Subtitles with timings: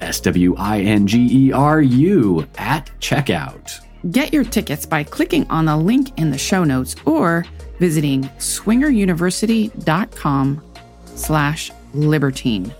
[0.00, 3.80] S W I N G E R U at checkout.
[4.10, 7.44] Get your tickets by clicking on the link in the show notes or
[7.78, 10.62] visiting swingeruniversity.com
[11.06, 12.72] slash libertine.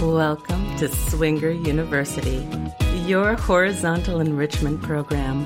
[0.00, 2.46] Welcome to Swinger University,
[3.06, 5.44] your horizontal enrichment program.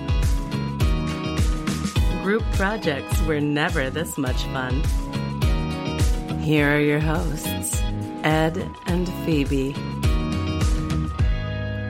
[2.22, 4.82] Group projects were never this much fun.
[6.40, 7.80] Here are your hosts,
[8.22, 9.72] Ed and Phoebe.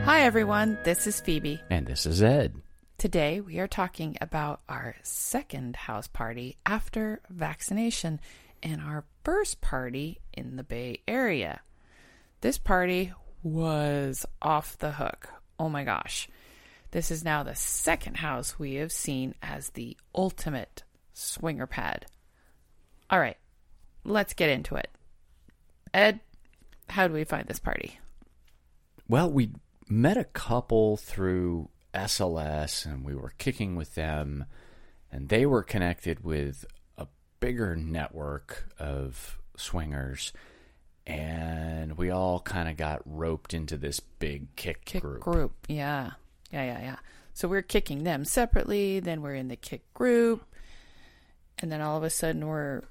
[0.04, 0.78] Hi, everyone.
[0.84, 1.60] This is Phoebe.
[1.68, 2.54] And this is Ed.
[2.96, 8.20] Today, we are talking about our second house party after vaccination
[8.62, 11.60] and our first party in the Bay Area.
[12.40, 15.28] This party was off the hook.
[15.58, 16.28] Oh my gosh.
[16.92, 22.06] This is now the second house we have seen as the ultimate swinger pad.
[23.08, 23.36] All right,
[24.04, 24.88] let's get into it.
[25.94, 26.20] Ed,
[26.88, 27.98] how do we find this party?
[29.08, 29.50] Well, we
[29.88, 34.44] met a couple through SLS and we were kicking with them,
[35.12, 36.64] and they were connected with
[36.96, 37.06] a
[37.40, 40.32] bigger network of swingers.
[41.06, 45.20] And we all kind of got roped into this big Kik, Kik group.
[45.20, 45.52] group.
[45.68, 46.12] Yeah.
[46.52, 46.96] Yeah, yeah, yeah.
[47.34, 50.44] So we're kicking them separately, then we're in the Kik group,
[51.58, 52.82] and then all of a sudden we're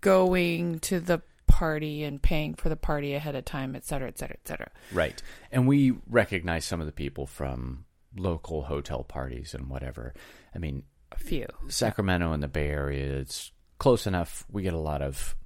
[0.00, 4.18] going to the party and paying for the party ahead of time, et cetera, et
[4.18, 4.70] cetera, et cetera.
[4.92, 5.22] Right.
[5.52, 7.84] And we recognize some of the people from
[8.16, 10.12] local hotel parties and whatever.
[10.54, 10.82] I mean,
[11.12, 11.46] A few.
[11.68, 14.44] Sacramento and the Bay Area, it's close enough.
[14.50, 15.36] We get a lot of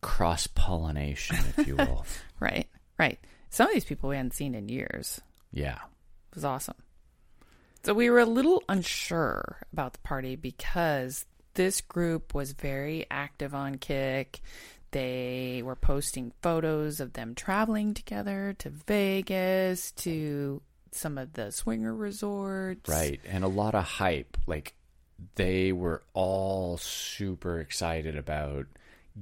[0.00, 2.06] cross pollination, if you will.
[2.40, 3.20] Right, right.
[3.50, 5.20] Some of these people we hadn't seen in years.
[5.52, 5.78] Yeah.
[6.30, 6.76] It was awesome.
[7.84, 13.54] So we were a little unsure about the party because this group was very active
[13.54, 14.40] on Kik.
[14.92, 21.94] They were posting photos of them traveling together to Vegas, to some of the swinger
[21.94, 22.88] resorts.
[22.88, 23.20] Right.
[23.26, 24.36] And a lot of hype.
[24.46, 24.74] Like
[25.34, 28.66] they were all super excited about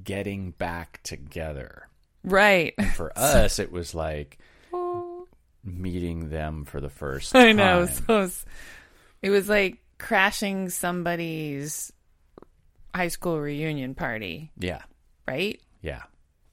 [0.05, 1.89] getting back together.
[2.25, 2.75] Right.
[2.77, 4.39] And For us, it was like
[5.65, 7.87] meeting them for the first I know.
[7.87, 7.95] time.
[7.95, 8.45] So it was,
[9.23, 11.93] it was like crashing somebody's
[12.95, 14.83] high school reunion party, Yeah.
[15.29, 15.61] right?
[15.83, 16.03] Yeah.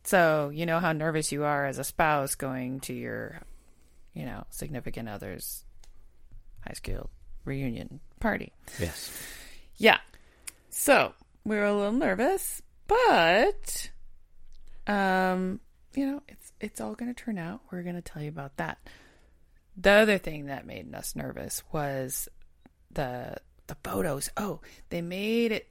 [0.03, 3.41] So you know how nervous you are as a spouse going to your,
[4.13, 5.63] you know, significant other's
[6.66, 7.09] high school
[7.46, 8.53] reunion party.
[8.79, 9.12] Yes.
[9.78, 9.97] Yeah.
[10.69, 11.13] So
[11.44, 13.90] we were a little nervous, but
[14.88, 15.59] um,
[15.97, 17.62] you know, it's it's all gonna turn out.
[17.72, 18.78] We're gonna tell you about that.
[19.76, 22.29] The other thing that made us nervous was
[22.91, 23.35] the
[23.66, 24.29] the photos.
[24.38, 24.59] Oh,
[24.90, 25.67] they made it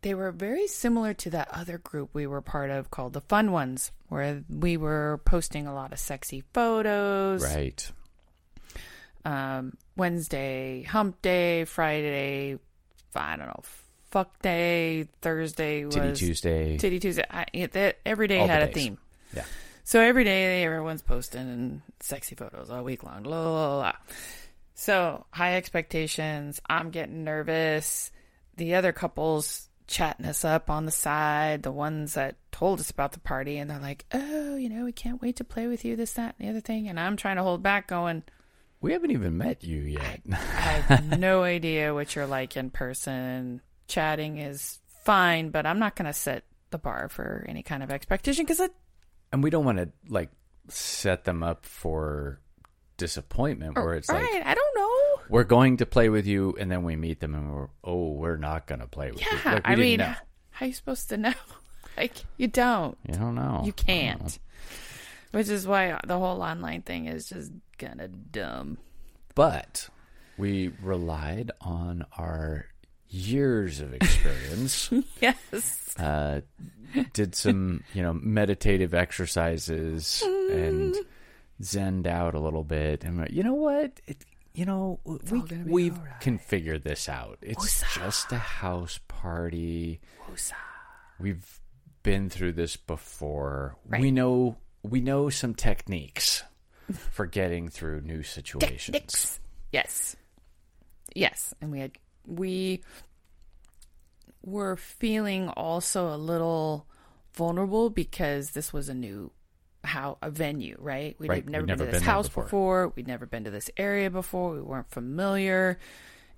[0.00, 3.52] they were very similar to that other group we were part of called the Fun
[3.52, 7.42] Ones, where we were posting a lot of sexy photos.
[7.42, 7.90] Right.
[9.26, 12.58] Um, Wednesday, Hump Day, Friday,
[13.14, 13.62] I don't know,
[14.10, 16.78] Fuck Day, Thursday was Titty Tuesday.
[16.78, 17.24] Titty Tuesday.
[17.30, 18.96] I, it, that, every day All had a theme.
[19.34, 19.44] Yeah.
[19.84, 23.24] So every day everyone's posting sexy photos all week long.
[23.24, 23.92] La, la, la, la.
[24.74, 26.60] So high expectations.
[26.68, 28.10] I'm getting nervous.
[28.56, 33.12] The other couples chatting us up on the side, the ones that told us about
[33.12, 35.96] the party, and they're like, "Oh, you know, we can't wait to play with you,
[35.96, 38.22] this, that, and the other thing." And I'm trying to hold back, going,
[38.80, 40.20] We haven't even met you yet.
[40.32, 43.60] "I have no idea what you're like in person.
[43.88, 47.90] Chatting is fine, but I'm not going to set the bar for any kind of
[47.90, 48.72] expectation because it
[49.32, 50.30] and we don't want to like
[50.68, 52.40] set them up for
[52.96, 54.22] disappointment where it's right.
[54.34, 55.22] like I don't know.
[55.30, 58.36] we're going to play with you and then we meet them and we're oh we're
[58.36, 60.14] not going to play with you Yeah, like, we I mean, know.
[60.50, 61.32] how you supposed to know?
[61.96, 62.96] Like, you don't.
[63.06, 64.38] you don't know You can't.
[65.32, 68.78] Which is why the whole online thing is just kind of dumb.
[69.34, 69.88] but
[70.38, 72.66] we relied on our
[73.10, 74.90] years of experience
[75.20, 75.94] Yes.
[75.98, 76.40] uh,
[77.12, 80.94] did some you know meditative exercises and
[81.62, 84.24] zened out a little bit and you know what it,
[84.54, 86.20] you know we, we've all right.
[86.20, 90.00] can figure this out it's just a house party
[91.18, 91.60] we've
[92.02, 94.00] been through this before Right.
[94.00, 96.42] we know we know some techniques
[97.10, 99.38] for getting through new situations
[99.72, 100.16] Yes.
[101.14, 101.54] Yes.
[101.60, 101.92] And we had,
[102.26, 102.82] we
[104.42, 106.86] were feeling also a little
[107.34, 109.30] vulnerable because this was a new
[109.82, 111.16] how a venue, right?
[111.18, 112.44] We'd Right, never, we'd been never to this been house before.
[112.44, 112.88] before.
[112.96, 114.52] We'd never been to this area before.
[114.52, 115.78] We weren't familiar.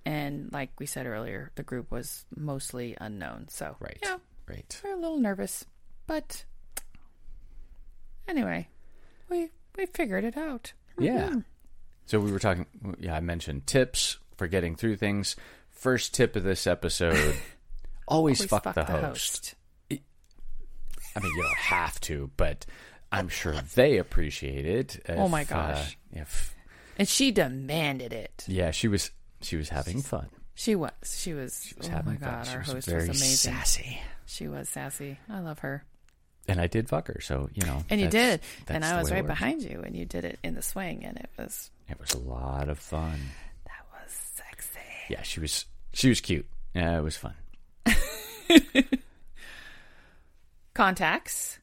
[0.05, 3.49] And like we said earlier, the group was mostly unknown.
[3.49, 5.65] So, right yeah, right we're a little nervous.
[6.07, 6.45] But
[8.29, 8.69] anyway,
[9.29, 10.73] we we figured it out.
[10.99, 11.29] Yeah.
[11.29, 11.39] Mm-hmm.
[12.07, 12.67] So we were talking.
[12.99, 15.37] Yeah, I mentioned tips for getting through things.
[15.83, 17.17] First tip of this episode:
[18.07, 19.57] always, Always fuck, the, host.
[19.91, 22.65] I mean, you don't have to, but
[23.11, 25.05] I'm sure they appreciate it.
[25.09, 25.99] Oh my gosh.
[26.15, 26.55] Uh, if
[26.99, 28.45] And she demanded it.
[28.47, 30.29] yeah, she was she was having fun.
[30.55, 30.93] She was.
[31.05, 31.65] She was.
[31.67, 33.53] She was oh having my god, our was host very was amazing.
[33.53, 35.19] sassy, She was sassy.
[35.29, 35.85] I love her.
[36.47, 37.21] and I did fuck her.
[37.21, 38.41] So you know, And you did.
[38.69, 41.29] And I was right behind you and you did it in the swing and it
[41.37, 43.19] was It was a lot of fun.
[43.65, 44.79] that was sexy.
[45.11, 46.47] Yeah, she was she was cute.
[46.75, 47.35] Yeah, it was fun.
[50.75, 51.59] Contacts.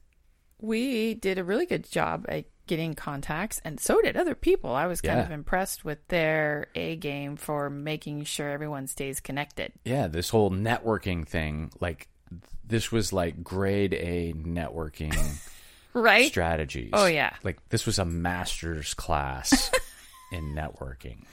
[0.60, 4.72] We did a really good job at getting contacts and so did other people.
[4.74, 5.24] I was kind Yeah.
[5.24, 9.72] of impressed with their A game for making sure everyone stays connected.
[9.84, 12.08] yeah, this whole networking thing, like
[12.64, 15.16] this was like grade A networking
[15.92, 16.28] Right?
[16.28, 16.90] strategies.
[16.92, 17.34] Oh, yeah.
[17.42, 19.72] Like this was a master's class
[20.32, 21.24] in networking.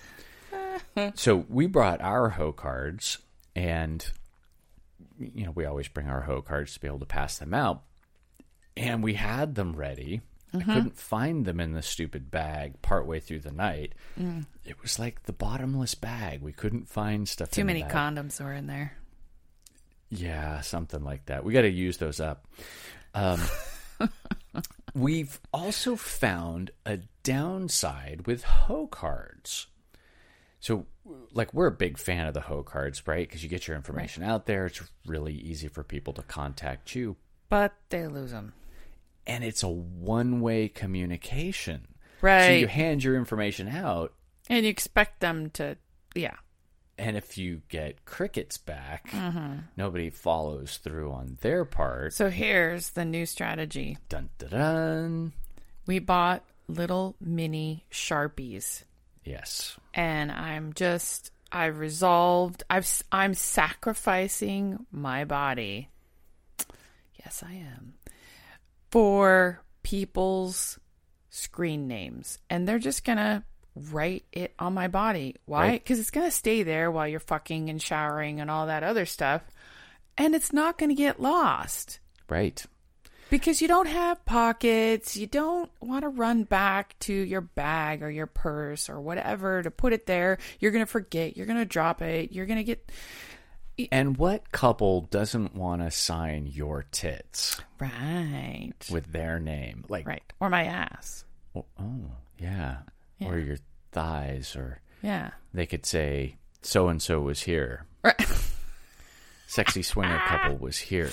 [1.16, 3.20] so we brought our hoe cards
[3.56, 4.10] and
[5.20, 7.84] you know, we always bring our hoe cards to be able to pass them out.
[8.76, 10.22] And we had them ready.
[10.54, 10.70] Mm-hmm.
[10.70, 13.94] I couldn't find them in the stupid bag partway through the night.
[14.20, 14.46] Mm.
[14.64, 16.42] It was like the bottomless bag.
[16.42, 17.52] We couldn't find stuff.
[17.52, 18.98] Too in many condoms were in there.
[20.10, 21.44] Yeah, something like that.
[21.44, 22.46] We got to use those up.
[23.14, 23.42] Um,
[24.94, 29.68] we've also found a downside with hoe cards.
[30.60, 30.86] So,
[31.34, 33.28] like, we're a big fan of the hoe cards, right?
[33.28, 34.66] Because you get your information out there.
[34.66, 37.16] It's really easy for people to contact you.
[37.50, 38.54] But they lose them.
[39.26, 41.88] And it's a one way communication.
[42.22, 42.46] Right.
[42.48, 44.14] So, you hand your information out,
[44.50, 45.78] and you expect them to
[46.16, 46.36] yeah.
[46.98, 49.58] and if you get crickets back, Mm-hmm.
[49.76, 52.14] nobody follows through on their part.
[52.14, 53.98] So here's the new strategy.
[54.10, 55.34] Dun dun dun.
[55.86, 58.84] We bought little mini Sharpies.
[59.28, 59.78] Yes.
[59.94, 65.90] and I'm just I've resolved I've I'm sacrificing my body.
[67.24, 67.94] Yes, I am.
[68.92, 70.80] For people's
[71.30, 73.44] screen names and they're just going to
[73.92, 75.36] write it on my body.
[75.46, 75.68] Why?
[75.68, 75.86] Right.
[75.86, 79.06] Cuz it's going to stay there while you're fucking and showering and all that other
[79.06, 79.42] stuff
[80.18, 82.00] and it's not going to get lost.
[82.30, 82.66] Right.
[83.30, 88.10] Because you don't have pockets, you don't want to run back to your bag or
[88.10, 90.38] your purse or whatever to put it there.
[90.60, 92.90] You're going to forget, you're going to drop it, you're going to get
[93.92, 98.74] And what couple doesn't want to sign your tits right.
[98.90, 99.84] with their name?
[99.90, 100.24] Like, Right.
[100.40, 101.26] Or my ass.
[101.56, 102.78] oh, oh, yeah.
[103.20, 103.58] Or your
[103.92, 105.32] thighs, or Yeah.
[105.54, 107.86] they could say, so and so was here.
[108.04, 108.16] Right.
[109.48, 111.10] Sexy swinger couple was here.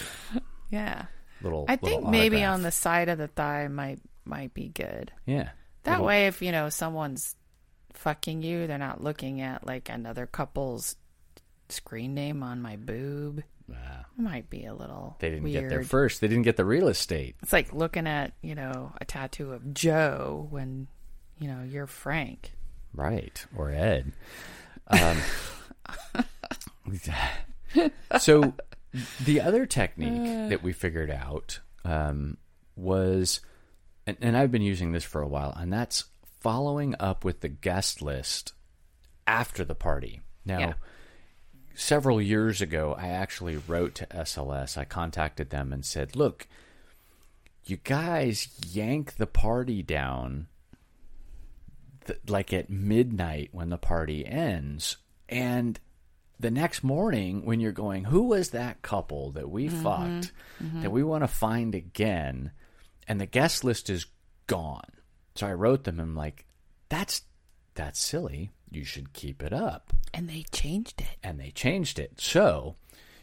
[0.70, 1.06] Yeah.
[1.44, 1.64] Little.
[1.68, 2.54] I think little maybe autograph.
[2.54, 5.12] on the side of the thigh might might be good.
[5.26, 5.50] Yeah.
[5.84, 7.36] That Little- way if, you know, someone's
[7.92, 10.96] fucking you, they're not looking at like another couple's
[11.68, 13.42] screen name on my boob.
[13.68, 13.76] It
[14.20, 15.64] might be a little they didn't weird.
[15.64, 16.20] get there first.
[16.20, 17.36] They didn't get the real estate.
[17.42, 20.86] It's like looking at, you know, a tattoo of Joe when,
[21.38, 22.52] you know, you're Frank.
[22.92, 23.44] Right.
[23.56, 24.12] Or Ed.
[24.88, 25.16] Um,
[28.20, 28.52] so
[29.24, 32.36] The other technique that we figured out um,
[32.76, 33.40] was,
[34.06, 36.04] and, and I've been using this for a while, and that's
[36.40, 38.52] following up with the guest list
[39.26, 40.20] after the party.
[40.44, 40.74] Now, Yeah.
[41.74, 44.76] several years ago, I actually wrote to SLS.
[44.78, 46.46] I contacted them and said, look,
[47.64, 50.46] you guys yank the party down
[52.06, 54.98] th- like at midnight when the party ends.
[55.28, 55.80] And
[56.38, 59.82] the next morning, when you're going, who was that couple that we mm-hmm.
[59.82, 60.82] fucked mm-hmm.
[60.82, 62.50] that we want to find again?
[63.06, 64.06] And the guest list is
[64.46, 64.90] gone.
[65.34, 66.46] So I wrote them and I'm like,
[66.88, 67.22] that's
[67.74, 68.50] that's silly.
[68.70, 71.16] You should keep it up And they changed it.
[71.22, 72.20] and they changed it.
[72.20, 72.76] So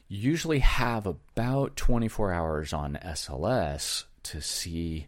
[0.07, 5.07] you usually have about 24 hours on SLS to see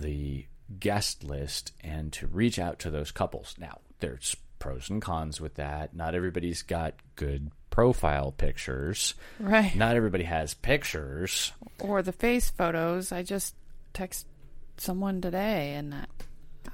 [0.00, 0.46] the
[0.78, 3.54] guest list and to reach out to those couples.
[3.58, 5.94] Now, there's pros and cons with that.
[5.94, 9.14] Not everybody's got good profile pictures.
[9.38, 9.74] Right.
[9.74, 11.52] Not everybody has pictures.
[11.80, 13.12] or the face photos.
[13.12, 13.54] I just
[13.94, 14.26] text
[14.76, 16.04] someone today, and I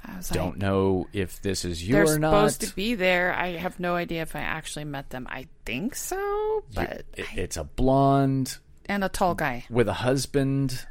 [0.03, 2.31] I was Don't like, know if this is you or not.
[2.51, 3.33] supposed to be there.
[3.33, 5.25] I have no idea if I actually met them.
[5.29, 9.65] I think so, but It- it's a blonde and a tall guy.
[9.69, 10.85] with a husband,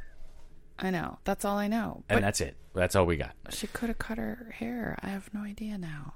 [0.79, 1.19] I know.
[1.23, 2.03] That's all I know.
[2.09, 2.57] and But that's it.
[2.73, 3.33] That's all we got.
[3.51, 4.97] she could have cut her hair.
[5.01, 6.15] I have no idea now.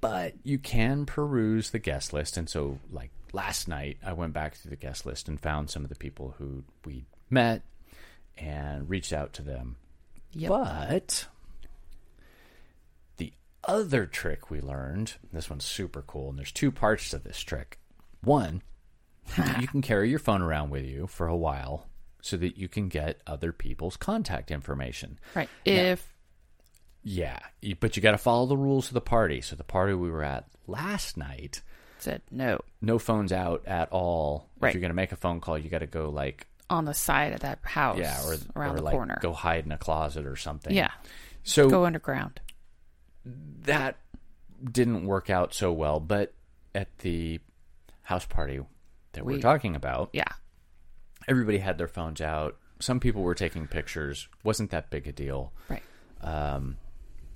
[0.00, 4.54] But you can peruse the guest list and so like last night i went back
[4.54, 7.62] through the guest list and found some of the people who we met
[8.36, 9.76] and reached out to them
[10.32, 10.48] Yep.
[10.50, 11.26] but
[13.16, 13.32] the
[13.64, 17.78] other trick we learned this one's super cool and there's two parts to this trick
[18.22, 18.62] one
[19.60, 21.86] you can carry your phone around with you for a while
[22.22, 25.48] so that you can get other people's contact information right.
[25.64, 26.14] If
[27.04, 29.94] yeah you- but you got to follow the rules of the party so the party
[29.94, 31.62] we were at last night
[31.98, 34.48] said no no phones out at all.
[34.60, 34.68] Right.
[34.68, 37.32] If you're gonna make a phone call, you got to go like on the side
[37.32, 39.18] of that house, yeah, or around or the like corner.
[39.20, 40.72] go hide in a closet or something.
[40.74, 40.90] yeah,
[41.42, 42.40] So go underground.
[43.24, 43.96] that
[44.70, 46.34] didn't work out so well, but
[46.74, 47.40] at the
[48.02, 48.60] house party
[49.12, 50.24] that we, We- we're talking about, Yeah,
[51.26, 52.56] everybody had their phones out.
[52.80, 54.28] Some people were taking pictures.
[54.44, 55.52] wasn't that big a deal.
[55.68, 55.82] right.
[56.20, 56.76] Um,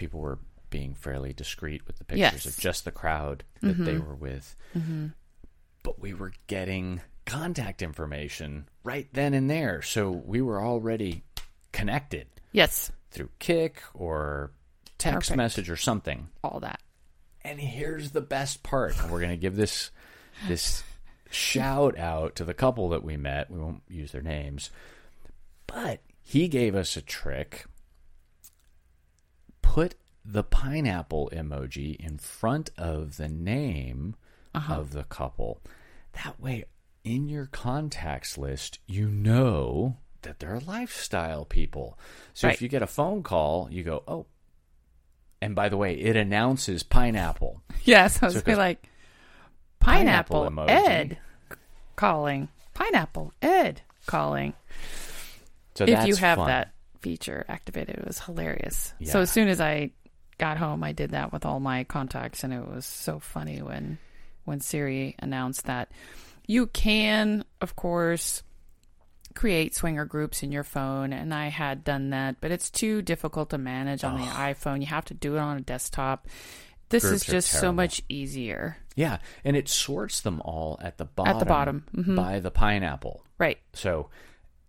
[0.03, 2.35] people were being fairly discreet with the pictures Yes.
[2.41, 2.49] Mm-hmm.
[2.49, 4.57] of just the crowd that they were with.
[5.85, 9.81] But we were getting contact information right then and there.
[9.83, 11.23] So we were already
[11.73, 14.51] connected Yes, through Kik or
[14.99, 15.37] text Perfect.
[15.37, 16.29] message or something.
[16.43, 16.81] all that.
[17.45, 18.95] And here's the best part.
[19.09, 19.91] We're going to give this
[20.49, 20.83] this
[21.31, 23.51] shout out to the couple that we met.
[23.51, 24.71] We won't use their names.
[25.69, 27.67] But he gave us a trick.
[29.73, 34.17] Put the pineapple emoji in front of the name
[34.55, 34.75] uh-huh.
[34.75, 35.63] of the couple.
[36.23, 36.67] That way
[37.05, 41.99] in your contacts list, you know that they're lifestyle people.
[42.35, 42.55] So Right.
[42.55, 44.27] if you get a phone call, you go, "Oh,
[45.41, 47.63] and by the way, it announces pineapple.
[47.85, 48.91] Yes, I was So it gonna be like
[49.81, 50.69] pineapple pineapple, emoji.
[50.69, 51.19] Ed
[51.97, 54.53] calling pineapple Ed calling.
[55.75, 56.49] So if you have fun.
[56.49, 58.95] that feature activated, it was hilarious.
[58.99, 59.13] Yeah.
[59.13, 59.91] So as soon as I
[60.39, 63.99] got home, I did that with all my contacts, and it was so funny when
[64.45, 65.91] when Siri announced that
[66.47, 68.43] you can, of course.
[69.35, 73.49] Create swinger groups in your phone, and I had done that, but it's too difficult
[73.51, 74.81] to manage on the iPhone.
[74.81, 76.29] You have to do it on a desktop.
[76.91, 78.77] This Groups is just so much easier.
[78.95, 81.35] Yeah, and it sorts them all at the bottom.
[81.35, 82.15] At the bottom, mhm.
[82.15, 83.25] by the pineapple.
[83.39, 83.59] Right.
[83.73, 84.11] So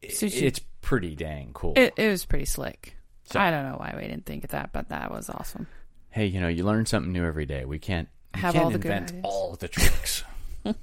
[0.09, 0.47] Suits you.
[0.47, 1.73] it's pretty dang cool.
[1.75, 2.95] It, it was pretty slick.
[3.25, 5.67] So- I don't know why we didn't think of that, but that was awesome.
[6.09, 7.65] hey, you know, you learn something new every day.
[7.65, 10.23] We can't we Have can't all the good invent all the tricks.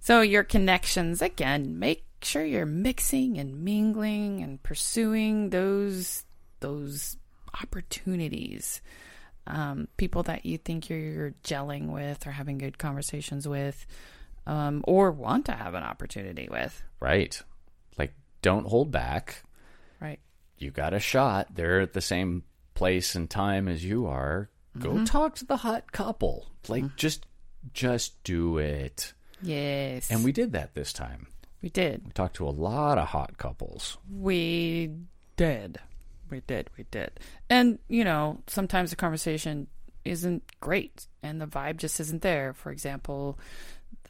[0.00, 6.24] So your connections again, make sure you're mixing and mingling and pursuing those
[6.60, 7.16] those
[7.60, 8.80] opportunities.
[9.48, 13.86] Um, people that you think you're, you're gelling with or having good conversations with,
[14.46, 16.82] um, or want to have an opportunity with.
[17.00, 17.40] right.
[17.98, 18.12] Like
[18.42, 19.42] don't hold back.
[20.00, 20.20] Right.
[20.58, 21.54] You got a shot.
[21.54, 24.48] They're at the same place and time as you are.
[24.78, 25.04] Go Mm-hmm.
[25.04, 26.46] talk to the hot couple.
[26.68, 27.26] Like just
[27.72, 29.12] just do it.
[29.42, 30.10] Yes.
[30.10, 31.26] And we did that this time.
[31.62, 32.02] we did.
[32.04, 33.96] We talked to a lot of hot couples.
[34.10, 34.90] We
[35.36, 35.78] did.
[36.30, 36.70] We did.
[36.76, 37.10] We did.
[37.48, 39.66] And, you know, sometimes the conversation
[40.04, 42.52] isn't great and the vibe just isn't there.
[42.52, 43.38] For example,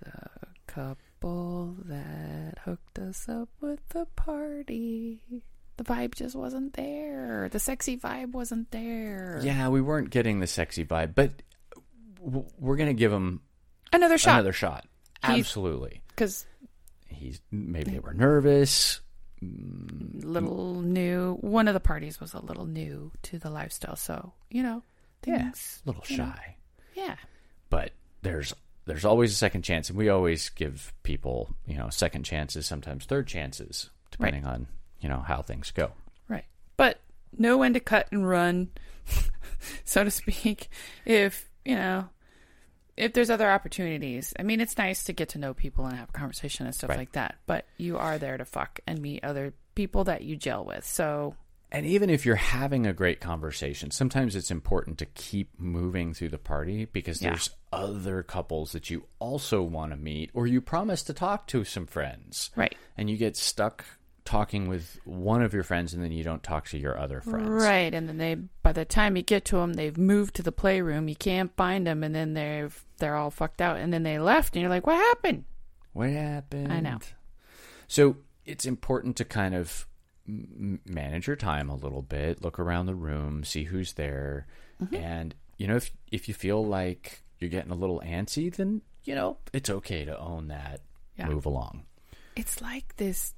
[0.01, 5.23] the couple that hooked us up with the party.
[5.77, 7.49] The vibe just wasn't there.
[7.51, 9.41] The sexy vibe wasn't there.
[9.43, 11.43] Yeah, we weren't getting the sexy vibe, but
[12.25, 13.43] w- we're going to give them
[13.93, 14.35] Another shot.
[14.35, 14.87] another shot.
[15.23, 16.03] Absolutely.
[16.09, 16.47] Because
[17.09, 19.01] He's maybe they were nervous.
[19.43, 23.97] Mm, little new, one of the parties was a little new to the lifestyle.
[23.97, 24.83] So, you know,
[25.27, 25.55] Yeah, a
[25.87, 26.57] little you know, shy.
[26.95, 27.17] yeah.
[27.71, 28.55] but there's
[28.87, 33.05] there's always a second chance and we always give people you know second chances sometimes
[33.05, 34.67] third chances depending on
[35.01, 35.91] you know how things go
[36.29, 36.45] Right.
[36.77, 37.01] But
[37.39, 38.71] know when to cut and run,
[39.85, 40.69] so to speak,
[41.05, 42.09] if, you know,
[42.97, 44.33] if there's other opportunities.
[44.39, 46.91] I mean, it's nice to get to know people and have a conversation and stuff
[46.91, 46.99] Right.
[47.01, 50.65] like that, but you are there to fuck and meet other people that you gel
[50.65, 50.85] with.
[50.87, 51.35] So,
[51.73, 56.29] and even if you're having a great conversation sometimes it's important to keep moving through
[56.29, 57.31] the party because Yeah.
[57.31, 61.65] there's other couples that you also want to meet or you promise to talk to
[61.65, 62.75] some friends right.
[62.97, 63.85] and you get stuck
[64.25, 67.49] talking with one of your friends and then you don't talk to your other friends
[67.49, 70.51] Right, and then they by the time you get to them, they've moved to the
[70.51, 71.09] playroom.
[71.09, 74.57] You can't find them, and then they've they're all fucked out, and then they left,
[74.57, 75.45] and you're like, "What happened?"
[75.93, 76.73] What happened?
[76.73, 76.99] I know.
[77.87, 79.87] So it's important to kind of
[80.27, 84.47] manage your time a little bit, look around the room, see who's there,
[84.83, 84.95] Mm-hmm.
[84.97, 89.15] and you know if if you feel like you're getting a little antsy, then you
[89.15, 90.81] know it's okay to own that.
[91.19, 91.29] Yeah.
[91.29, 91.85] Move along.
[92.37, 93.33] It's like this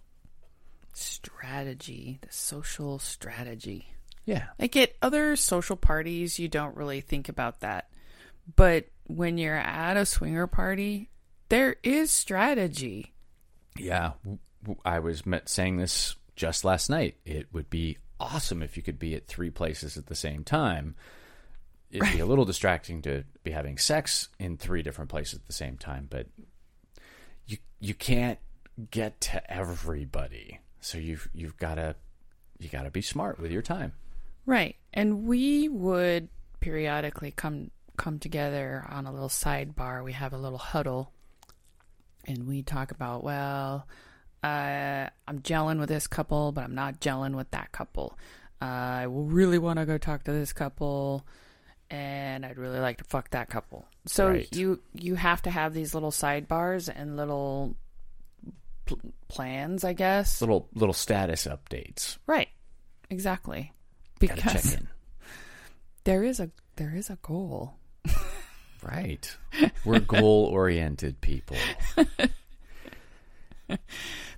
[0.95, 3.89] strategy, the social strategy.
[4.25, 4.47] Yeah.
[4.59, 7.89] Like at other social parties, you don't really think about that,
[8.57, 11.09] but when you're at a swinger party,
[11.49, 13.15] there is strategy.
[13.77, 14.13] Yeah,
[14.85, 17.17] I was met saying this just last night.
[17.27, 20.95] It would be awesome if you could be at three places at the same time.
[21.91, 25.53] It'd be a little distracting to be having sex in three different places at the
[25.53, 26.27] same time, but
[27.47, 28.39] you you can't
[28.91, 30.61] get to everybody.
[30.81, 31.97] So you've you've got to
[32.59, 33.93] you got to be smart with your time.
[34.47, 34.77] Right.
[34.95, 36.29] And we would
[36.61, 40.05] periodically come come together on a little sidebar.
[40.05, 41.13] We have a little huddle
[42.27, 43.87] and we talk about, well,
[44.43, 48.17] uh, I'm gelling with this couple, but I'm not gelling with that couple.
[48.61, 51.25] Uh, I really want to go talk to this couple
[51.91, 53.87] and I'd really like to fuck that couple.
[54.07, 54.55] So Right.
[54.57, 57.77] you you have to have these little sidebars and little
[58.85, 60.41] pl- plans, I guess.
[60.41, 62.19] Little little status updates.
[62.27, 62.49] Right.
[63.11, 63.73] Exactly.
[64.19, 64.77] Because
[66.05, 67.75] there is a there is a goal.
[68.83, 69.37] Right.
[69.85, 71.57] We're goal oriented people.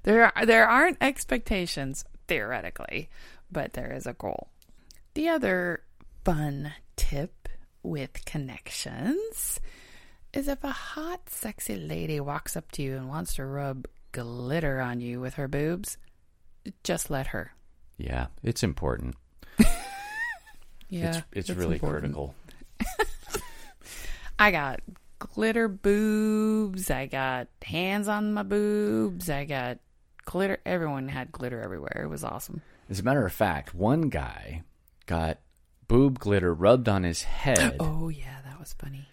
[0.02, 3.10] There are, there aren't expectations theoretically,
[3.52, 4.48] but there is a goal.
[5.12, 5.82] The other
[6.24, 7.48] fun tip
[7.82, 9.60] with connections
[10.32, 14.80] is if a hot sexy lady walks up to you and wants to rub glitter
[14.80, 15.98] on you with her boobs,
[16.82, 17.52] just let her.
[17.98, 19.16] Yeah, it's important.
[20.92, 21.08] Yeah.
[21.08, 22.14] it's it's that's really important.
[22.14, 22.34] critical.
[24.40, 24.80] I got
[25.20, 26.90] glitter boobs.
[26.90, 29.30] I got hands on my boobs.
[29.30, 29.78] I got
[30.24, 30.58] glitter.
[30.66, 32.02] Everyone had glitter everywhere.
[32.04, 32.62] It was awesome.
[32.88, 34.64] As a matter of fact, one guy
[35.06, 35.38] got
[35.86, 39.06] boob glitter rubbed on his head, Oh yeah, that was funny.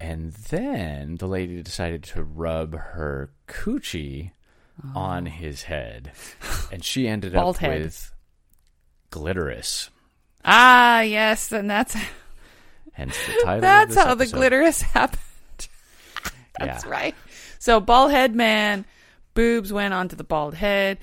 [0.00, 4.30] and then the lady decided to rub her coochie
[4.94, 6.12] on his head,
[6.72, 7.82] and she ended up head.
[7.82, 8.12] with
[9.10, 9.90] glitterous.
[10.44, 11.94] Ah yes, and that's
[12.92, 13.60] Hence the title.
[13.60, 14.36] that's how the episode.
[14.36, 15.20] glitter has happened.
[16.60, 16.90] That's Yeah.
[16.90, 17.14] right.
[17.58, 18.84] So bald head man,
[19.34, 20.98] boobs went onto the bald head.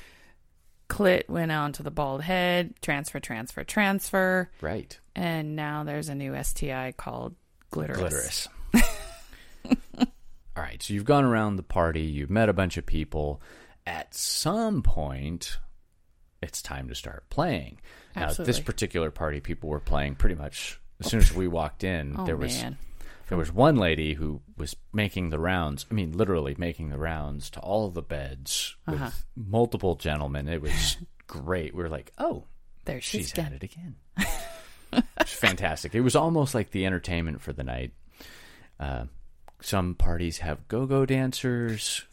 [0.90, 2.74] Clit went onto the bald head.
[2.82, 4.50] Transfer, transfer, transfer.
[4.62, 7.36] Right, And now there's a new STI called
[7.72, 8.48] glitterous.
[8.74, 8.88] glitterous.
[10.56, 13.42] All right, so you've gone around the party, you've met a bunch of people.
[13.86, 15.60] At some point,
[16.42, 17.80] it's time to start playing.
[18.16, 21.84] Now, at this particular party, people were playing pretty much as soon as we walked
[21.84, 22.16] in.
[22.18, 22.78] Oh there was man.
[23.30, 25.86] There was one lady who was making the rounds.
[25.92, 29.12] I mean, literally making the rounds to all the beds with Uh-huh.
[29.36, 30.48] multiple gentlemen.
[30.48, 31.76] It was great.
[31.76, 32.46] We were like, oh,
[32.86, 33.96] There she's, she's at again.
[34.18, 35.04] it again.
[35.20, 35.94] it's fantastic.
[35.94, 37.92] It was almost like the entertainment for the night.
[38.80, 39.06] Uh,
[39.62, 42.04] some parties have go-go dancers.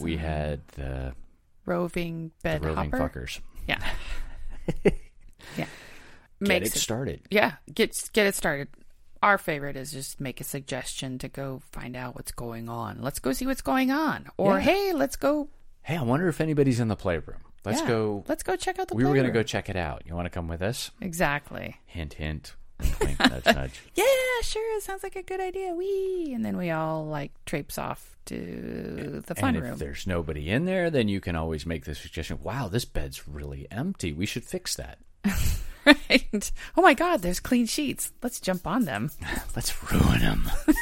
[0.00, 1.14] We had the,
[1.64, 3.08] roving the bed roving hopper.
[3.26, 3.40] fuckers.
[3.68, 3.78] Yeah.
[4.84, 4.90] yeah.
[5.56, 5.68] Get
[6.40, 7.20] Makes it it, started.
[7.30, 8.68] yeah, get get it started.
[9.22, 12.98] Our favorite is just make a suggestion to go find out what's going on.
[13.00, 14.26] Let's go see what's going on.
[14.36, 14.60] Or Yeah.
[14.60, 15.48] hey, let's go
[15.82, 17.38] Hey, I wonder if anybody's in the playroom.
[17.64, 18.24] Let's yeah, go.
[18.26, 20.02] Let's go check out the we were going to go check it out.
[20.04, 20.90] You want to come with us?
[21.00, 21.76] Exactly.
[21.86, 22.56] Hint, hint.
[22.80, 23.82] Nudge, nudge.
[23.94, 24.04] Yeah,
[24.42, 24.80] sure.
[24.80, 25.74] Sounds like a good idea.
[25.74, 26.32] Wee.
[26.34, 29.72] And then we all like traipse off to the fun and room.
[29.74, 32.40] if there's nobody in there, then you can always make the suggestion.
[32.42, 34.12] Wow, this bed's really empty.
[34.12, 34.98] We should fix that.
[35.86, 36.52] right.
[36.76, 38.12] Oh my God, there's clean sheets.
[38.22, 39.10] Let's jump on them.
[39.56, 40.50] Let's ruin them.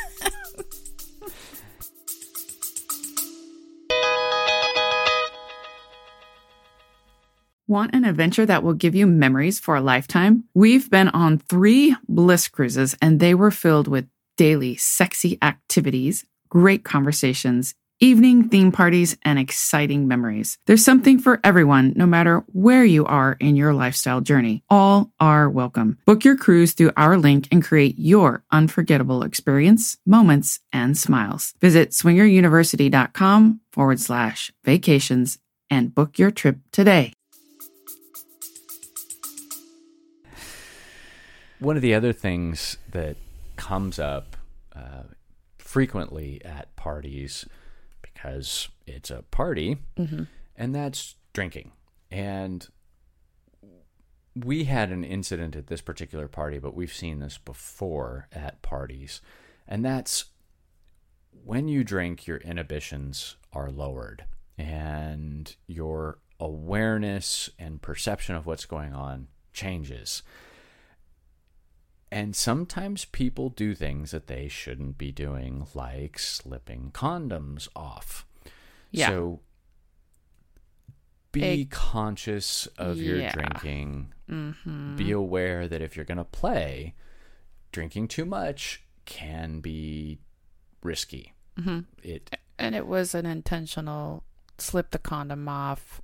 [7.66, 10.44] Want an adventure that will give you memories for a lifetime?
[10.52, 16.84] We've been on three bliss cruises, and they were filled with daily sexy activities, great
[16.84, 20.59] conversations, evening theme parties, and exciting memories.
[20.66, 24.62] There's something for everyone, no matter where you are in your lifestyle journey.
[24.68, 25.98] All are welcome.
[26.04, 31.54] Book your cruise through our link and create your unforgettable experience, moments, and smiles.
[31.61, 35.38] Visit swingeruniversity.com forward slash vacations
[35.70, 37.12] and book your trip today.
[41.59, 43.16] One of the other things that
[43.57, 44.37] comes up
[44.74, 45.04] uh,
[45.57, 47.46] frequently at parties
[48.24, 50.24] because it's a party, mm-hmm.
[50.56, 51.72] and that's drinking.
[52.10, 52.66] And
[54.34, 59.20] we had an incident at this particular party, but we've seen this before at parties,
[59.68, 60.26] and that's
[61.44, 64.24] when you drink, your inhibitions are lowered,
[64.56, 70.22] and your awareness and perception of what's going on changes.
[72.14, 78.24] And sometimes people do things that they shouldn't be doing, like slipping condoms off.
[78.92, 79.09] Yeah.
[79.09, 79.40] So
[81.33, 84.12] be conscious of your drinking.
[84.31, 84.94] Mm-hmm.
[84.94, 86.94] Be aware that if you're going to play,
[87.72, 90.20] drinking too much can be
[90.85, 91.33] risky.
[91.59, 91.81] Mm-hmm.
[92.05, 94.22] It And it was an intentional
[94.57, 96.00] slip the condom off,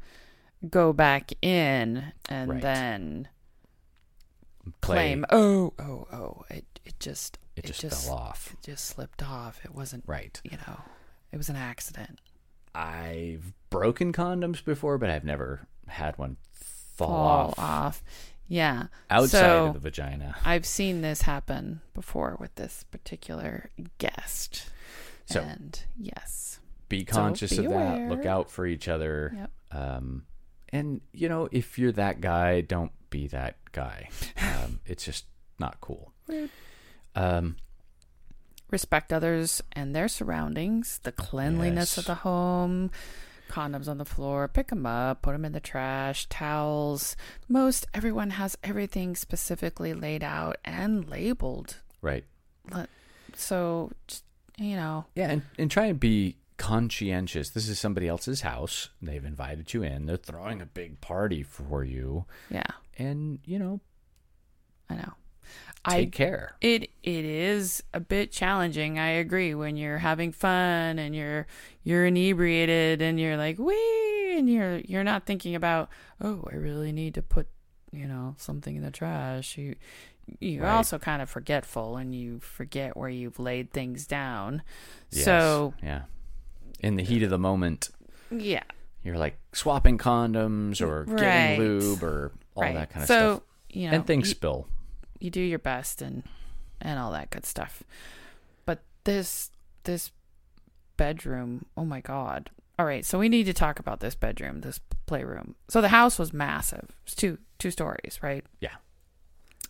[0.69, 2.63] go back in, and Right.
[2.63, 3.29] then
[4.81, 8.53] play, claim, oh, oh, oh, it, it just, it just, fell off.
[8.55, 9.61] It just slipped off.
[9.65, 10.41] It wasn't, Right.
[10.45, 10.81] you know,
[11.33, 12.21] it was an accident.
[12.75, 18.03] I've broken condoms before, but I've never had one fall, Fall off, off.
[18.47, 18.87] Yeah.
[19.09, 20.37] outside So- of the vagina.
[20.45, 24.69] I've seen this happen before with this particular guest.
[25.27, 26.59] So- and yes.
[26.89, 28.09] be So conscious be of that.
[28.09, 29.33] Look out for each other.
[29.37, 29.51] Yep.
[29.73, 30.27] Um,
[30.71, 34.09] and you know, if you're that guy, don't be that guy.
[34.41, 35.27] Um, it's just
[35.59, 36.13] not cool.
[37.15, 37.57] Um,
[38.71, 42.91] respect others and their surroundings, the cleanliness of the home,
[43.49, 47.17] condoms on the floor, pick them up, put them in the trash, towels.
[47.49, 51.79] Most everyone has everything specifically laid out and labeled.
[52.03, 52.25] right.
[53.35, 54.25] So, just,
[54.59, 57.51] you know, Yeah, and, and try and be conscientious.
[57.51, 58.91] This is somebody else's house.
[59.01, 60.07] They've invited you in.
[60.07, 62.67] They're throwing a big party for you, yeah,
[63.01, 63.81] and you know,
[64.89, 65.13] I know.
[65.89, 66.57] take I care.
[66.61, 68.99] It it is a bit challenging.
[68.99, 69.55] I agree.
[69.55, 71.47] When you're having fun and you're
[71.83, 75.89] you're inebriated and you're like wee, and you're you're not thinking about
[76.21, 77.49] oh I really need to put
[77.93, 79.57] you know something in the trash.
[79.57, 79.77] You
[80.39, 80.77] you're Right.
[80.77, 84.63] also kind of forgetful and you forget where you've laid things down.
[85.11, 86.03] Yes, So yeah,
[86.79, 87.91] in the heat of the moment,
[88.31, 88.63] yeah,
[89.03, 91.17] you're like swapping condoms or Right.
[91.17, 92.75] getting lube or all right.
[92.75, 93.43] that kind of so stuff.
[93.71, 94.67] you know and things you- spill.
[95.19, 96.23] you do your best and
[96.81, 97.83] and all that good stuff.
[98.65, 99.51] But this
[99.85, 100.11] this
[100.97, 102.51] bedroom, oh my god.
[102.79, 105.55] All right, so we need to talk about this bedroom, this playroom.
[105.69, 106.89] So the house was massive.
[107.05, 108.45] It's two two stories, right?
[108.61, 108.77] Yeah.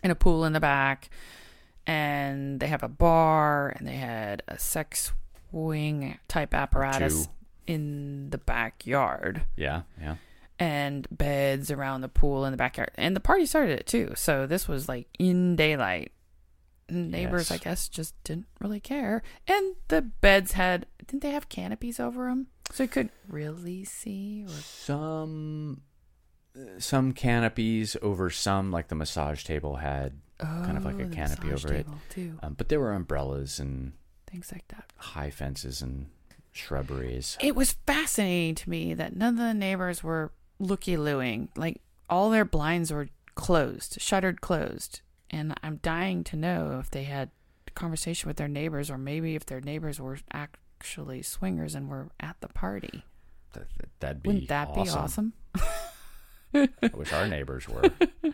[0.01, 1.09] And a pool in the back.
[1.87, 5.11] And they have a bar and they had a sex
[5.51, 7.31] wing type apparatus Two.
[7.67, 10.15] in the backyard Yeah, yeah.
[10.61, 12.91] And beds around the pool in the backyard.
[12.95, 16.11] And the party started at two, so this was like in daylight.
[16.89, 17.51] Neighbors, Yes.
[17.51, 19.23] I guess, just didn't really care.
[19.47, 24.43] And the beds had didn't they have canopies over them, so you couldn't really see?
[24.45, 25.81] Or Some
[26.79, 31.53] some canopies over some, like the massage table had, kind of like a Oh, canopy
[31.53, 31.87] over it.
[32.09, 32.37] too.
[32.43, 33.93] um, but there were umbrellas and
[34.27, 34.91] Things like that.
[34.97, 36.07] high fences and
[36.51, 37.37] shrubberies.
[37.39, 41.49] It was fascinating to me that none of the neighbors were looky looing.
[41.55, 45.01] Like all their blinds were closed, shuttered closed.
[45.29, 47.29] And I'm dying to know if they had
[47.67, 52.09] a conversation with their neighbors or maybe if their neighbors were actually swingers and were
[52.19, 53.03] at the party.
[53.53, 55.33] Th- th- That'd be Wouldn't that awesome.
[55.53, 56.69] be awesome?
[56.83, 57.83] I wish our neighbors were.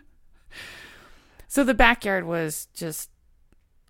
[1.49, 3.09] So the backyard was just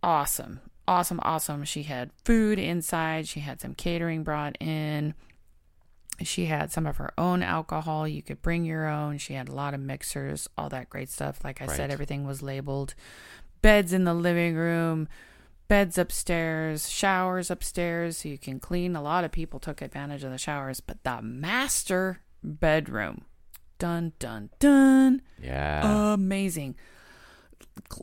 [0.04, 0.60] awesome.
[0.88, 1.63] Awesome, awesome.
[1.65, 3.28] She had food inside.
[3.28, 5.15] She had some catering brought in.
[6.23, 8.08] She had some of her own alcohol.
[8.08, 9.17] You could bring your own.
[9.19, 11.43] She had a lot of mixers, all that great stuff.
[11.43, 11.75] Like I Right.
[11.77, 12.95] said, everything was labeled.
[13.62, 15.08] Beds in the living room,
[15.67, 18.95] beds upstairs, showers upstairs so you can clean.
[18.95, 23.25] A lot of people took advantage of the showers, but the master bedroom.
[23.80, 26.13] Dun dun dun Yeah.
[26.13, 26.75] amazing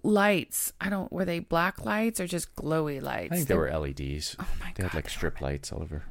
[0.05, 3.61] lights i don't were they black lights or just glowy lights I think They there
[3.61, 4.37] were LEDs.
[4.39, 6.05] oh my They god had like strip lights all over.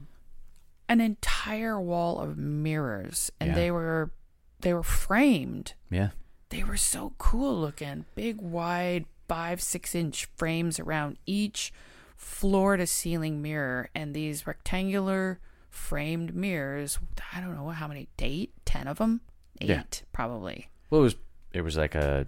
[0.90, 3.56] An entire wall of mirrors and Yeah.
[3.56, 4.12] they were
[4.60, 5.74] they were framed.
[5.90, 6.10] Yeah.
[6.50, 8.06] They were so cool looking.
[8.16, 11.74] Big, wide, five, six inch frames around each
[12.16, 13.90] floor to ceiling mirror.
[13.94, 17.00] And these rectangular framed mirrors,
[17.34, 19.22] I don't know how many, eight, ten of them?
[19.60, 19.84] Eight, Yeah.
[20.14, 20.70] probably.
[20.90, 21.16] Well, it was
[21.52, 22.28] it was like a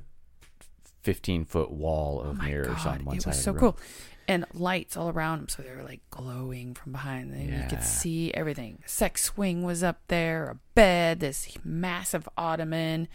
[1.01, 3.29] fifteen foot wall of Oh mirrors God, on one it side.
[3.29, 3.77] was of so cool.
[4.27, 7.31] And lights all around them, so they were like glowing from behind.
[7.33, 8.81] And you could see everything.
[8.87, 13.07] Sex swing was up there, a bed, this massive ottoman,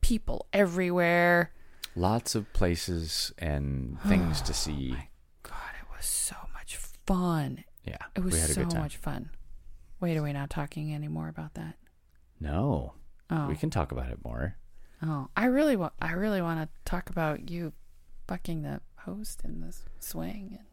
[0.00, 1.52] people everywhere.
[1.94, 4.96] Lots of places and things to see.
[5.44, 7.64] God, it was so much fun.
[7.84, 9.30] Yeah, It was we had a so much fun.
[10.00, 11.76] Wait, are we not talking anymore about that?
[12.40, 12.94] No,
[13.30, 14.56] Oh, we can talk about it more.
[15.02, 15.92] oh, I really want.
[16.00, 17.72] I really want to talk about you
[18.26, 20.66] fucking the host in the swing and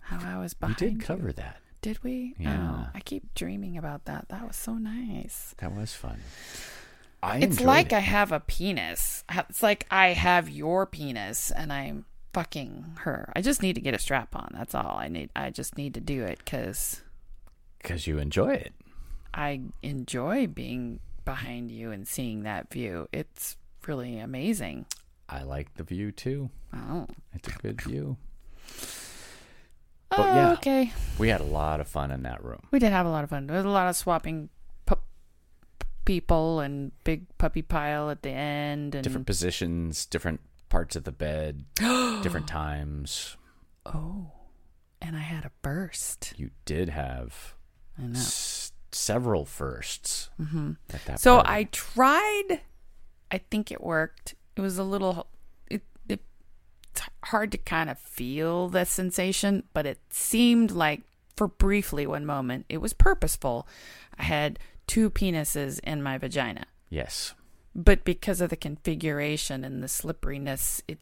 [0.00, 0.80] how I was behind.
[0.80, 1.00] We did you.
[1.00, 1.60] cover that.
[1.80, 2.34] Did we?
[2.38, 2.86] Yeah.
[2.86, 4.28] Oh, I keep dreaming about that.
[4.28, 5.54] That was so nice.
[5.58, 6.20] That was fun.
[7.22, 7.96] I it's like it.
[7.96, 9.24] I have a penis.
[9.30, 13.32] It's like I have your penis and I'm fucking her.
[13.34, 14.50] I just need to get a strap on.
[14.54, 15.30] That's all I need.
[15.34, 17.02] I just need to do it because
[17.80, 18.72] because you enjoy it.
[19.32, 23.08] I enjoy being behind you and seeing that view.
[23.12, 24.86] It's really amazing.
[25.34, 26.50] I like the view too.
[26.72, 28.16] Oh, It's a good view.
[30.10, 30.52] But yeah.
[30.54, 30.92] okay.
[31.18, 32.60] We had a lot of fun in that room.
[32.70, 33.46] We did have a lot of fun.
[33.46, 34.48] There was a lot of swapping
[34.86, 35.04] pup
[36.04, 41.12] people and big puppy pile at the end and Different positions, different parts of the
[41.12, 41.64] bed,
[42.22, 43.36] different times.
[43.86, 44.30] Oh,
[45.02, 46.34] and I had a burst.
[46.36, 47.54] You did have
[47.98, 48.18] I know.
[48.18, 50.72] s- several firsts hmm
[51.16, 51.48] So party.
[51.50, 52.60] I tried.
[53.32, 54.36] I think it worked.
[54.56, 55.26] It was a little.
[55.70, 56.20] It, it
[56.92, 61.02] it's hard to kind of feel the sensation, but it seemed like
[61.36, 63.66] for briefly one moment it was purposeful.
[64.18, 67.34] I had two penises in my vagina, Yes.
[67.74, 71.00] but because of the configuration and the slipperiness, it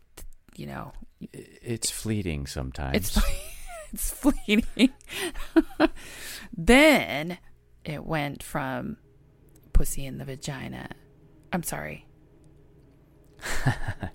[0.56, 0.92] you know
[1.32, 2.96] It's fleeting sometimes.
[2.96, 3.18] it's
[3.92, 4.90] it's fleeting.
[6.56, 7.38] then
[7.84, 8.96] it went from
[9.72, 10.88] pussy in the vagina.
[11.52, 12.06] I'm sorry,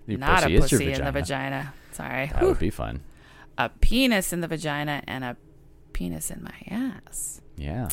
[0.07, 1.73] not pussy a pussy in the vagina.
[1.91, 2.49] Sorry, That Whew.
[2.49, 3.01] would be fun.
[3.57, 5.35] a penis in the vagina and a
[5.93, 7.41] penis in my ass.
[7.55, 7.89] Yeah.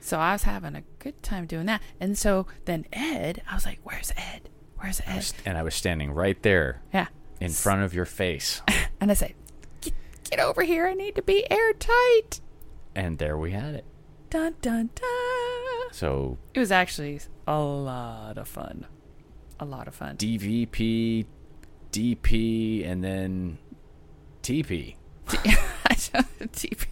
[0.00, 1.80] So I was having a good time doing that.
[2.00, 4.48] And so then Ed, I was like, "Where's Ed?
[4.78, 7.06] Where's I Ed?" was- and I was standing right there Yeah.
[7.40, 8.62] in front of your face.
[9.00, 9.34] And I said,
[9.80, 9.94] "Get,
[10.30, 10.86] get over here!
[10.86, 12.40] I need to be airtight."
[12.94, 13.84] and there we had it.
[14.30, 15.92] Dun dun dun.
[15.92, 18.86] So It was actually a lot of fun.
[19.62, 20.16] A lot of fun.
[20.16, 21.24] DVP,
[21.92, 23.58] DP, and then
[24.42, 24.96] TP.
[25.28, 26.86] TP.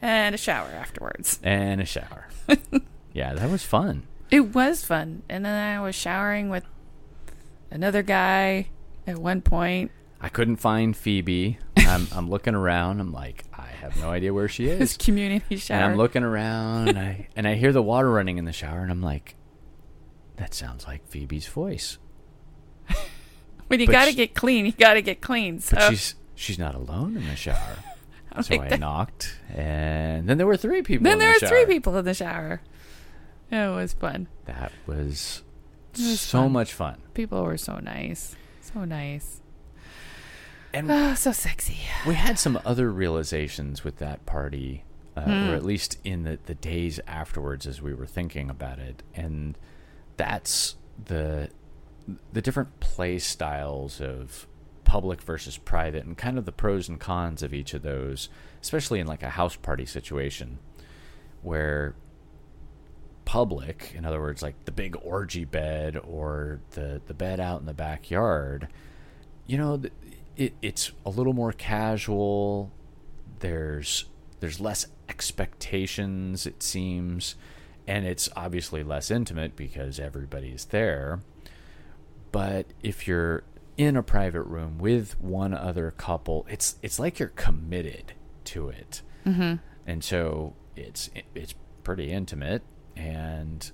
[0.00, 1.40] and a shower afterwards.
[1.42, 2.28] and a shower.
[3.12, 4.04] yeah, that was fun.
[4.30, 5.24] It was fun.
[5.28, 6.62] And then I was showering with
[7.72, 8.68] another guy
[9.04, 9.90] at one point.
[10.20, 11.58] I couldn't find Phoebe.
[11.78, 13.00] I'm, I'm looking around.
[13.00, 14.96] I'm like, I have no idea where she is.
[14.96, 15.78] community shower.
[15.78, 18.82] And I'm looking around, and I and I hear the water running in the shower,
[18.82, 19.34] and I'm like,
[20.36, 21.98] that sounds like Phoebe's voice.
[23.68, 25.60] when you got to get clean, you got to get clean.
[25.60, 27.76] So But she's she's not alone in the shower.
[28.42, 31.04] So like, I knocked, and then there were three people.
[31.04, 32.60] then there the were three people in the shower.
[33.50, 34.28] It was fun.
[34.44, 35.42] That was,
[35.96, 36.52] was so fun.
[36.52, 36.98] much fun.
[37.14, 38.36] People were so nice.
[38.60, 39.40] So nice.
[40.74, 41.78] And Oh, so sexy.
[42.06, 44.84] we had some other realizations with that party,
[45.16, 45.48] uh, Hmm.
[45.48, 49.02] or at least in the, the days afterwards as we were thinking about it.
[49.14, 49.56] And
[50.16, 51.50] that's the
[52.32, 54.46] the different play styles of
[54.84, 58.28] public versus private and kind of the pros and cons of each of those,
[58.62, 60.58] especially in like a house party situation
[61.42, 61.94] where
[63.24, 67.66] public, in other words, like the big orgy bed or the, the bed out in
[67.66, 68.68] the backyard,
[69.46, 69.82] you know,
[70.36, 72.70] it, it's a little more casual.
[73.40, 74.06] There's
[74.40, 77.34] there's less expectations, it seems,
[77.86, 81.20] and it's obviously less intimate because everybody's there.
[82.32, 83.44] But if you're
[83.76, 88.12] in a private room with one other couple, it's it's like you're committed
[88.44, 89.56] to it, Mm-hmm.
[89.86, 92.62] and so it's it's pretty intimate,
[92.96, 93.70] and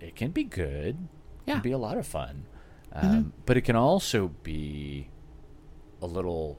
[0.00, 1.08] it can be good.
[1.46, 2.46] It can be a lot of fun,
[2.92, 5.08] um, but it can also be
[6.00, 6.58] a little,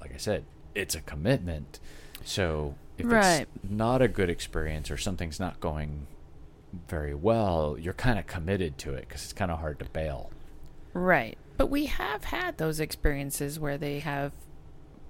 [0.00, 1.80] like I said, it's a commitment.
[2.24, 3.48] So if Right.
[3.54, 6.06] it's not a good experience or something's not going
[6.88, 10.30] very well, you're kind of committed to it because it's kind of hard to bail.
[10.94, 11.36] Right.
[11.56, 14.32] But we have had those experiences where they have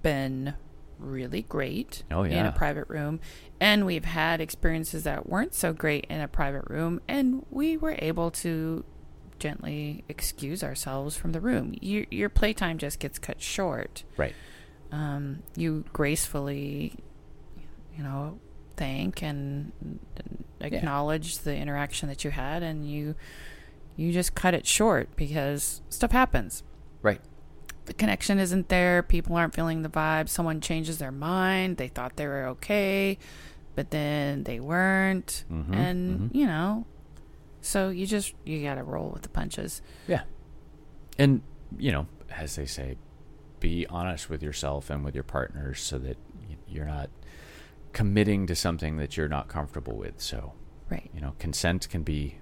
[0.01, 0.53] been
[0.99, 2.41] really great Oh, yeah.
[2.41, 3.19] in a private room,
[3.59, 7.95] and we've had experiences that weren't so great in a private room, and we were
[7.99, 8.85] able to
[9.39, 11.73] gently excuse ourselves from the room.
[11.81, 14.03] Your, your playtime just gets cut short.
[14.15, 14.33] Right.
[14.91, 16.93] Um, you gracefully,
[17.97, 18.39] you know,
[18.75, 19.71] thank and
[20.61, 23.15] acknowledge the interaction that you had, and you
[23.95, 26.63] you just cut it short because stuff happens
[27.03, 27.21] Right.
[27.85, 29.03] the connection isn't there.
[29.03, 30.29] People aren't feeling the vibe.
[30.29, 31.77] Someone changes their mind.
[31.77, 33.19] They thought they were okay,
[33.75, 35.43] but then they weren't.
[35.51, 36.85] Mhm, and, you know,
[37.61, 39.81] so you just, you got to roll with the punches.
[40.07, 40.23] Yeah.
[41.19, 41.41] And,
[41.77, 42.97] you know, as they say,
[43.59, 46.17] be honest with yourself and with your partners so that
[46.67, 47.09] you're not
[47.93, 50.19] committing to something that you're not comfortable with.
[50.21, 50.53] So,
[50.89, 52.35] Right, you know, consent can be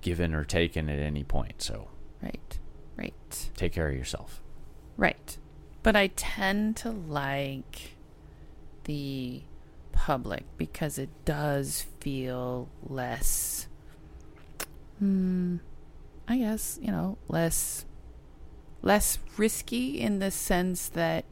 [0.00, 1.60] given or taken at any point.
[1.62, 1.88] So,
[2.22, 2.58] right,
[2.96, 4.40] right, take care of yourself.
[4.96, 5.36] right.
[5.82, 7.92] But I tend to like
[8.84, 9.42] the
[9.92, 13.66] public because it does feel less,
[14.98, 15.56] hmm,
[16.28, 17.84] I guess, you know, less
[18.82, 21.24] less risky in the sense that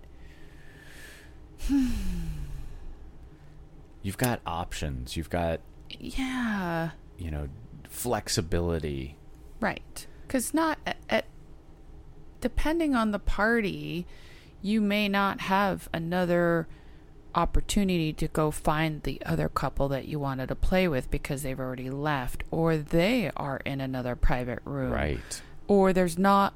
[4.09, 5.19] You've got options.
[5.19, 5.61] You've got,
[6.01, 7.47] yeah you know,
[7.91, 9.19] flexibility.
[9.61, 11.25] right because not at, at
[12.41, 14.07] depending on the party
[14.63, 16.67] you may not have another
[17.35, 21.61] opportunity to go find the other couple that you wanted to play with because they've
[21.61, 25.43] already left or they are in another private room Right.
[25.67, 26.55] or there's not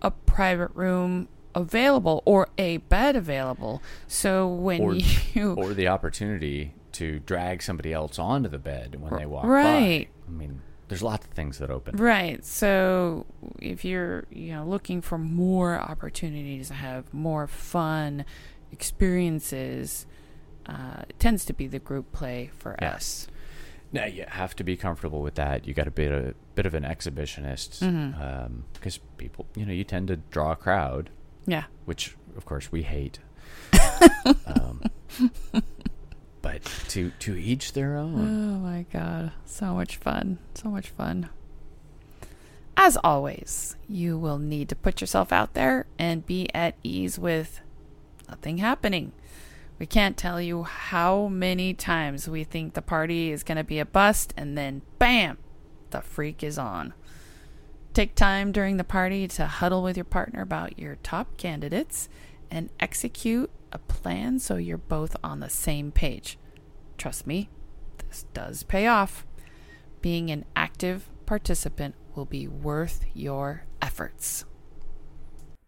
[0.00, 6.74] a private room available or a bed available so when Or- you Or the opportunity
[6.92, 10.08] to drag somebody else onto the bed when they walk Right.
[10.26, 10.28] by.
[10.28, 11.96] I mean, there's lots of things that open.
[11.96, 12.44] Right.
[12.44, 13.26] So
[13.60, 18.24] if you're, you know, looking for more opportunities to have more fun
[18.72, 20.06] experiences,
[20.66, 22.94] uh, it tends to be the group play for Yeah.
[22.94, 23.26] us.
[23.92, 25.66] Now you have to be comfortable with that.
[25.66, 28.60] You got to be a bit of an exhibitionist Mm-hmm.
[28.72, 31.10] because people, you know, you tend to draw a crowd,
[31.46, 31.64] Yeah.
[31.84, 33.18] which of course we hate.
[34.46, 34.82] um,
[36.42, 38.14] but to to each their own.
[38.14, 40.38] Oh my god, so much fun.
[40.54, 41.28] So much fun.
[42.76, 47.60] As always, you will need to put yourself out there and be at ease with
[48.28, 49.12] nothing happening.
[49.78, 53.78] We can't tell you how many times we think the party is going to be
[53.78, 55.38] a bust and then bam,
[55.90, 56.94] the freak is on.
[57.92, 62.08] Take time during the party to huddle with your partner about your top candidates
[62.50, 66.38] and execute a plan so you're both on the same page.
[66.98, 67.48] Trust me,
[67.98, 69.26] this does pay off.
[70.00, 74.44] Being an active participant will be worth your efforts.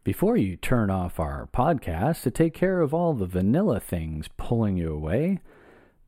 [0.04, 4.76] Before you turn off our podcast to take care of all the vanilla things pulling
[4.76, 5.40] you away,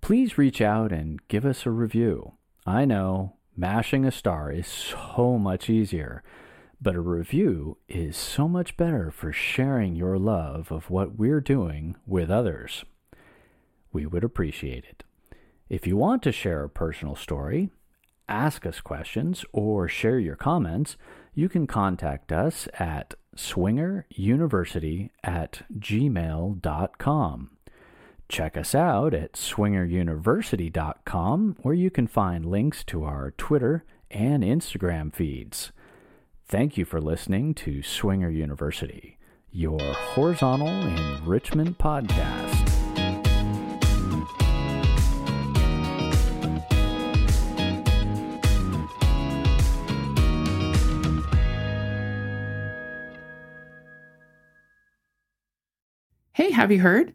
[0.01, 2.35] please reach out and give us a review.
[2.67, 6.23] I know mashing a star is so much easier,
[6.81, 11.97] but a review is so much better for sharing your love of what we're doing
[12.07, 12.85] with others.
[13.93, 15.05] We would appreciate it.
[15.69, 17.71] If you want to share a personal story,
[18.29, 20.97] ask us questions, or share your comments,
[21.35, 27.54] you can contact us at swingeruniversity at gmail.com.
[28.29, 35.15] Check us out at swingeruniversity.com, where you can find links to our Twitter and Instagram
[35.15, 35.73] feeds.
[36.47, 39.19] Thank you for listening to Swinger University,
[39.51, 42.51] your horizontal enrichment podcast.
[56.33, 57.15] Hey, have you heard?